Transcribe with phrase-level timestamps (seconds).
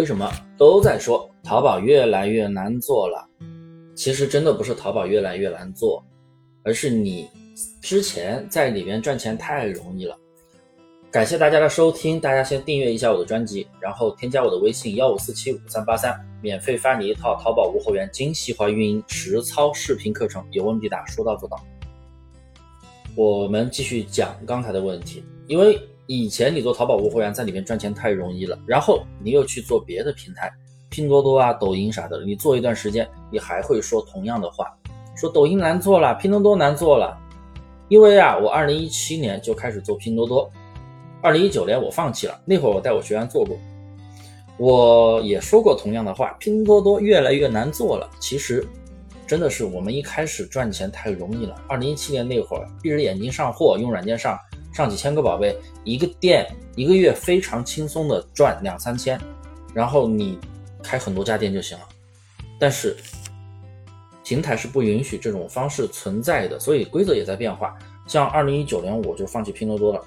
[0.00, 3.28] 为什么都在说淘宝越来越难做了？
[3.94, 6.02] 其实真的不是淘宝越来越难做，
[6.64, 7.28] 而是你
[7.82, 10.16] 之前在里面赚钱太容易了。
[11.10, 21.62] 感谢大家的收听，大家先订阅一下我的专辑，然后添加我的微信幺五四七五三八三，免费发你一套淘宝无货源精细化运营实操视频课程，有问必答，说到做到。
[23.14, 25.78] 我们继续讲刚才的问题，因为
[26.12, 30.52] 以前你做淘宝无货源在里面赚钱太容易了，然后你又去做别的平台，
[30.88, 34.76] 拼多多啊、抖音啥的，你做一段时间，你还会说同样的话，
[35.14, 37.16] 说抖音难做了，拼多多难做了，
[37.86, 40.50] 因为啊，我二零一七年就开始做拼多多。
[41.22, 43.56] 二零一九年我放弃了，那会儿我带我学员做过，
[44.58, 48.10] 我也说过同样的话，拼多多越来越难做了。
[48.18, 48.66] 其实，
[49.28, 51.54] 真的是我们一开始赚钱太容易了。
[51.68, 54.36] 二零一七年那会儿，闭着眼睛上货，用软件上
[54.72, 59.20] 上几千个宝贝，一个店一个月非常轻松的赚两三千，
[59.74, 60.38] 然后你
[60.82, 61.84] 开很多家店就行了。
[62.58, 62.96] 但是，
[64.24, 67.76] 平台是不允许这种方式存在的，所以规则也在变化。
[68.06, 70.04] 像二零一九年我就放弃拼多多了。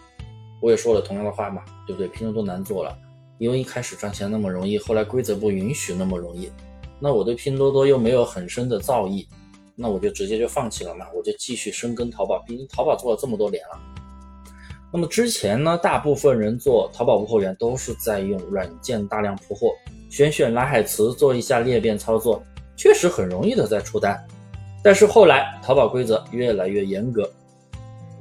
[0.61, 2.07] 我也说了同样的话嘛，对不对？
[2.07, 2.97] 拼多多难做了，
[3.37, 6.49] 因为一开始赚钱那么容易，后来规则不允许那么容易。
[6.99, 9.27] 那我对拼多多又没有很深的造诣，
[9.75, 12.41] 那我就直接就放弃了嘛，我就继续深耕淘宝。
[12.47, 13.92] 毕竟淘宝做了这么多年了。
[14.95, 19.71] 那么之前呢，大部分人做淘宝无货源都是在用软件大量铺货，
[20.07, 22.43] 选选蓝海词，做一下裂变操作，
[22.77, 24.23] 确实很容易的在出单。
[24.83, 27.27] 但是后来淘宝规则越来越严格。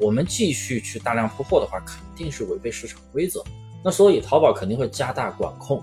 [0.00, 3.44] 我们继续去大量铺货的话，肯定是违背市场规则。
[3.84, 5.78] 那所以淘宝肯定会加大管控。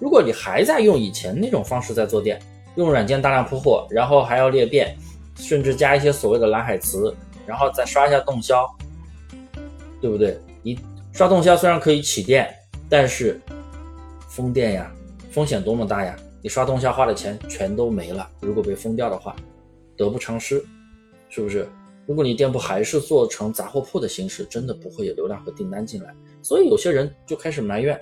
[0.00, 2.42] 如果你还在用以前那种方式在做店，
[2.74, 4.96] 用软件大量铺货，然后还要裂变，
[5.36, 7.14] 甚至加一些所谓的蓝海词，
[7.46, 8.66] 然后再刷一下动销，
[10.00, 10.38] 对不对？
[10.62, 10.78] 你
[11.12, 12.48] 刷动销虽然可以起店，
[12.88, 13.40] 但是
[14.28, 14.92] 封店呀，
[15.30, 16.16] 风险多么大呀！
[16.42, 19.34] 你刷动销花的钱全都没了，如果被封掉的话，
[19.96, 20.64] 得不偿失，
[21.28, 21.68] 是不是？
[22.06, 26.14] 如果你店铺还是做成杂货铺的形式，真的不会有流量和订单进来。
[26.40, 28.00] 所以有些人就开始埋怨，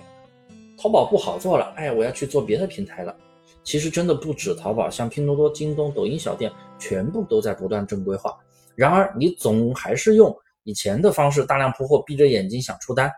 [0.77, 3.15] 淘宝不好做了，哎，我要去做别的平台了。
[3.63, 8.37] 其实真的不止淘宝，像拼多多、京东、抖音小店，全部都在不断正规化。
[8.75, 13.11] 然而你总还是用以前的方式大量铺货，闭着眼睛想出单。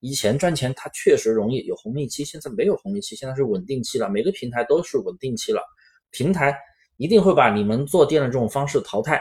[0.00, 4.08] 以前赚钱它确实容易，有红利期，现在没有红利期，现在是稳定期了。
[4.08, 5.60] 每个平台都是稳定期了，
[6.10, 6.56] 平台
[6.96, 9.20] 一定会把你们做店的这种方式淘汰。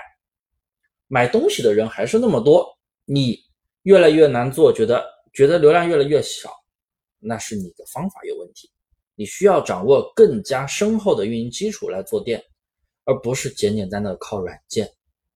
[1.08, 2.66] 买东西的人还是那么多，
[3.03, 3.38] 你
[3.81, 6.50] 越来越难做，觉得觉得流量越来越小，
[7.20, 8.72] 那是你的方法有问题。
[9.16, 12.41] 你需要掌握更加深厚的运营基础来做店，
[13.03, 14.90] 而不是简简单单的靠软件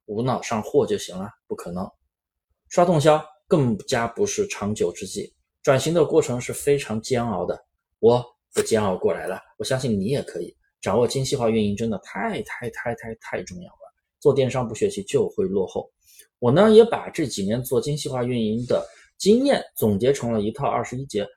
[0.06, 1.86] 无脑上货就行了，不可能。
[2.74, 7.56] 刷动销更加不是长久之计，转型的过程是非常煎熬的。
[8.00, 10.58] 我不煎熬过来了，我相信你也可以。
[10.82, 13.94] 掌握精细化运营真的太太太太太重要了。
[14.20, 15.88] 做电商不学习就会落后。
[16.40, 18.84] 我呢也把这几年做精细化运营的
[19.20, 21.28] 经验总结成了一套二十一节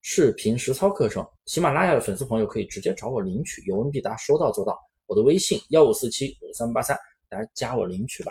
[0.00, 1.26] 视频实操课程。
[1.46, 4.78] 喜马拉雅的粉丝朋友可以直接找我领取，有问必答，说到做到。
[5.06, 6.96] 我的微信幺五四七五三八三，
[7.30, 8.30] 来加我领取吧。